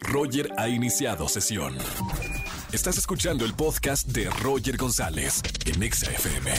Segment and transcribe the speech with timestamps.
[0.00, 1.76] Roger ha iniciado sesión.
[2.72, 6.50] Estás escuchando el podcast de Roger González en Exa FM.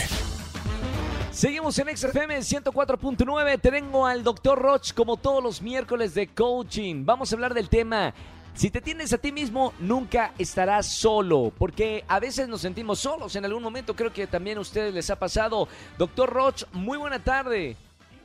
[1.30, 3.60] Seguimos en XFM 104.9.
[3.60, 4.56] Tengo al Dr.
[4.56, 7.04] Roch como todos los miércoles de coaching.
[7.04, 8.14] Vamos a hablar del tema.
[8.54, 13.34] Si te tienes a ti mismo, nunca estarás solo, porque a veces nos sentimos solos
[13.34, 13.96] en algún momento.
[13.96, 15.66] Creo que también a ustedes les ha pasado.
[15.98, 17.76] Doctor Roch, muy buena tarde.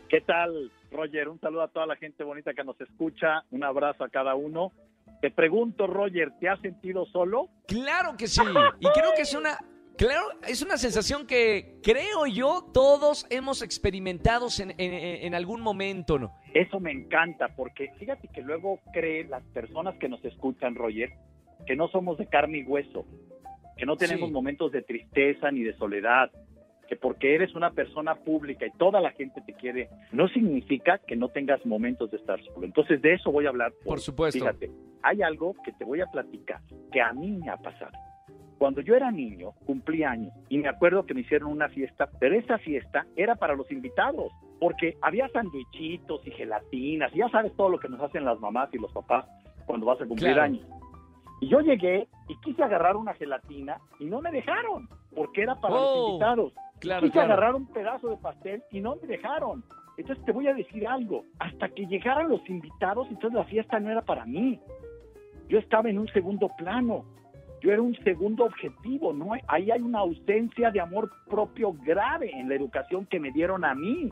[0.08, 1.30] ¿Qué tal, Roger?
[1.30, 3.44] Un saludo a toda la gente bonita que nos escucha.
[3.52, 4.71] Un abrazo a cada uno.
[5.21, 7.50] Te pregunto, Roger, ¿te has sentido solo?
[7.68, 8.42] Claro que sí.
[8.79, 9.57] Y creo que es una
[10.00, 16.32] Claro, es una sensación que creo yo todos hemos experimentado en, en, algún momento, ¿no?
[16.54, 21.10] Eso me encanta, porque fíjate que luego creen las personas que nos escuchan, Roger,
[21.68, 23.06] que no somos de carne y hueso,
[23.76, 26.32] que no tenemos momentos de tristeza ni de soledad,
[26.89, 31.15] que porque eres una persona pública y toda la gente te quiere, no significa que
[31.15, 32.66] no tengas momentos de estar solo.
[32.66, 33.72] Entonces de eso voy a hablar.
[33.86, 34.39] Por supuesto.
[34.39, 34.72] Fíjate,
[35.03, 37.92] hay algo que te voy a platicar que a mí me ha pasado.
[38.58, 42.36] Cuando yo era niño, cumplí años y me acuerdo que me hicieron una fiesta, pero
[42.36, 47.70] esa fiesta era para los invitados, porque había sandwichitos y gelatinas, y ya sabes todo
[47.70, 49.26] lo que nos hacen las mamás y los papás
[49.66, 50.67] cuando vas a cumplir años.
[51.40, 55.76] Y yo llegué y quise agarrar una gelatina y no me dejaron, porque era para
[55.76, 56.54] los oh, invitados.
[56.80, 59.64] Claro, quise agarrar un pedazo de pastel y no me dejaron.
[59.98, 63.90] Entonces te voy a decir algo, hasta que llegaran los invitados, entonces la fiesta no
[63.92, 64.60] era para mí.
[65.50, 67.06] Yo estaba en un segundo plano
[67.62, 69.32] yo era un segundo objetivo, ¿no?
[69.48, 73.76] Ahí hay una ausencia de amor propio grave en la educación que me dieron a
[73.76, 74.10] mí.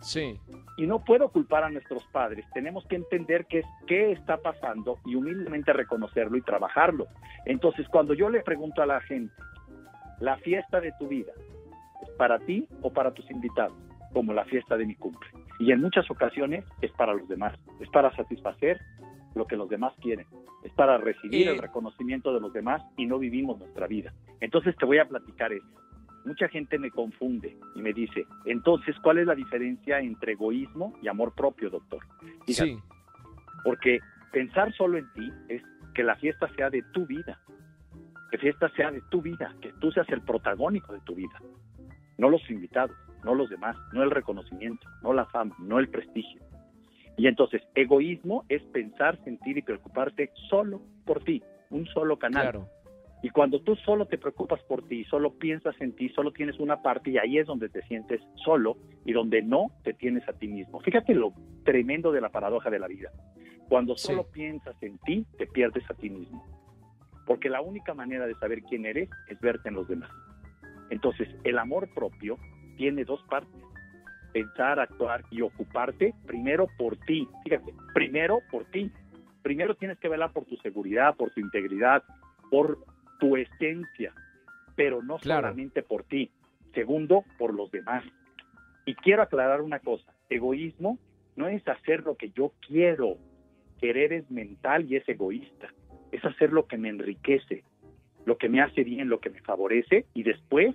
[0.00, 0.40] Sí.
[0.76, 2.44] Y no puedo culpar a nuestros padres.
[2.54, 7.06] Tenemos que entender qué, es, qué está pasando y humildemente reconocerlo y trabajarlo.
[7.44, 9.32] Entonces, cuando yo le pregunto a la gente,
[10.18, 11.59] la fiesta de tu vida, ¿es
[12.20, 13.72] para ti o para tus invitados?
[14.12, 15.30] Como la fiesta de mi cumple.
[15.58, 17.58] Y en muchas ocasiones es para los demás.
[17.80, 18.78] Es para satisfacer
[19.34, 20.26] lo que los demás quieren,
[20.62, 24.12] es para recibir el reconocimiento de los demás y no vivimos nuestra vida.
[24.40, 25.66] Entonces te voy a platicar eso.
[26.26, 31.08] Mucha gente me confunde y me dice, entonces, ¿cuál es la diferencia entre egoísmo y
[31.08, 32.02] amor propio, doctor?
[32.46, 32.76] sí.
[33.64, 34.00] Porque
[34.32, 35.62] pensar solo en ti es
[35.94, 37.40] que la fiesta sea de tu vida,
[38.30, 41.40] que fiesta sea de tu vida, que tú seas el protagónico de tu vida,
[42.20, 42.94] no los invitados,
[43.24, 46.42] no los demás, no el reconocimiento, no la fama, no el prestigio.
[47.16, 52.66] Y entonces, egoísmo es pensar, sentir y preocuparte solo por ti, un solo canal.
[53.22, 56.82] Y cuando tú solo te preocupas por ti, solo piensas en ti, solo tienes una
[56.82, 60.48] parte y ahí es donde te sientes solo y donde no te tienes a ti
[60.48, 60.80] mismo.
[60.80, 61.32] Fíjate lo
[61.64, 63.10] tremendo de la paradoja de la vida.
[63.68, 66.44] Cuando solo piensas en ti, te pierdes a ti mismo.
[67.26, 70.10] Porque la única manera de saber quién eres es verte en los demás.
[70.90, 72.36] Entonces, el amor propio
[72.76, 73.60] tiene dos partes
[74.32, 77.28] pensar, actuar y ocuparte primero por ti.
[77.44, 78.90] Fíjate, primero por ti.
[79.42, 82.02] Primero tienes que velar por tu seguridad, por tu integridad,
[82.50, 82.78] por
[83.18, 84.12] tu esencia,
[84.76, 86.30] pero no solamente por ti.
[86.74, 88.04] Segundo, por los demás.
[88.84, 90.98] Y quiero aclarar una cosa, egoísmo
[91.36, 93.16] no es hacer lo que yo quiero.
[93.78, 95.72] Querer es mental y es egoísta.
[96.12, 97.64] Es hacer lo que me enriquece,
[98.24, 100.74] lo que me hace bien, lo que me favorece y después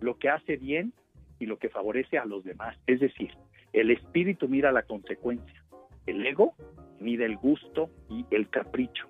[0.00, 0.92] lo que hace bien
[1.38, 2.76] y lo que favorece a los demás.
[2.86, 3.30] Es decir,
[3.72, 5.64] el espíritu mira la consecuencia,
[6.06, 6.54] el ego
[7.00, 9.06] mide el gusto y el capricho.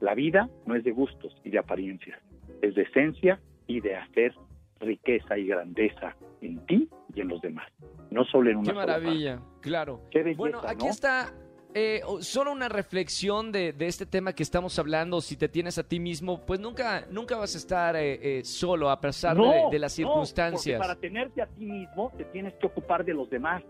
[0.00, 2.20] La vida no es de gustos y de apariencias,
[2.60, 4.34] es de esencia y de hacer
[4.80, 7.66] riqueza y grandeza en ti y en los demás,
[8.10, 10.02] no solo en una Qué maravilla, claro.
[10.36, 11.32] bueno, aquí está
[11.78, 16.00] eh, solo una reflexión de, este tema que estamos hablando, si te tienes a ti
[16.00, 20.78] mismo, pues nunca, nunca vas a estar eh, eh, solo a pesar de, las circunstancias.
[20.78, 23.62] No, para tenerte a ti mismo te tienes que ocupar de los demás,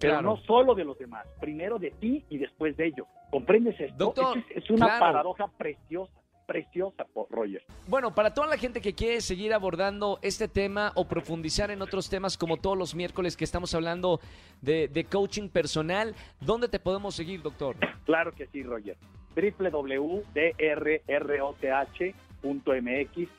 [0.00, 3.06] pero no solo de los demás, primero de ti y después de ellos.
[3.30, 4.12] ¿Comprendes esto?
[4.52, 6.12] es, una paradoja preciosa
[6.46, 7.62] preciosa, Roger.
[7.88, 12.08] Bueno, para toda la gente que quiere seguir abordando este tema o profundizar en otros
[12.08, 14.20] temas como todos los miércoles que estamos hablando
[14.60, 17.76] de, coaching personal, ¿dónde te podemos seguir, doctor?
[18.04, 18.96] Claro que sí, Roger.
[19.34, 20.22] www.drroth.mx,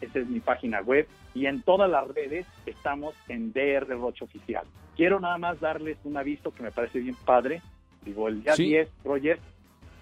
[0.01, 4.65] esa es mi página web, y en todas las redes estamos en DR Roche Oficial.
[4.95, 7.61] Quiero nada más darles un aviso que me parece bien padre.
[8.03, 9.39] Digo, el día 10, Roger,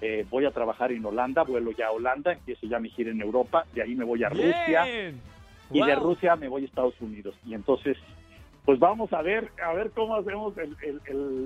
[0.01, 3.21] eh, voy a trabajar en Holanda, vuelo ya a Holanda, empiezo ya mi gira en
[3.21, 4.86] Europa, de ahí me voy a Rusia.
[5.74, 7.36] Y de Rusia me voy a Estados Unidos.
[7.45, 7.98] Y entonces,
[8.66, 10.78] pues vamos a ver, a ver cómo hacemos el,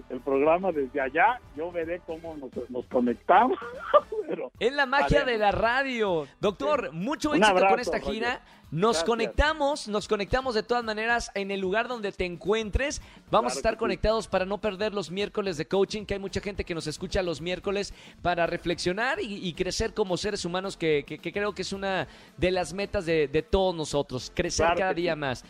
[0.09, 1.39] el, programa desde allá.
[1.55, 2.35] Yo veré cómo
[2.69, 3.57] nos, conectamos,
[4.27, 6.27] pero Es la magia de la radio.
[6.41, 8.13] Doctor, mucho éxito con esta Roger.
[8.13, 8.41] gira.
[8.71, 9.03] Nos Gracias.
[9.05, 13.01] conectamos, nos conectamos de todas maneras en el lugar donde te encuentres.
[13.31, 13.79] Vamos a estar sí.
[13.79, 17.21] conectados para no perder los miércoles de coaching, que hay mucha gente que nos escucha
[17.21, 21.61] los miércoles para reflexionar y, y crecer como seres humanos, que, que- que creo que
[21.61, 22.07] es una
[22.37, 25.19] de las metas de, de todos nosotros, crecer Claro cada día sí.
[25.19, 25.45] más.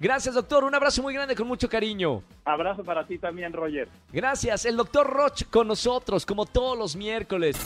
[0.00, 0.64] Gracias, doctor.
[0.64, 2.22] Un abrazo muy grande con mucho cariño.
[2.44, 3.88] Abrazo para ti también, Roger.
[4.12, 4.64] Gracias.
[4.64, 7.56] El doctor Roch con nosotros, como todos los miércoles.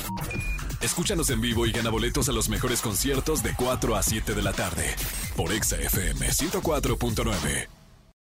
[0.81, 4.43] Escúchanos en vivo y gana boletos a los mejores conciertos de 4 a 7 de
[4.43, 4.95] la tarde
[5.37, 7.82] por Exa FM 104.9.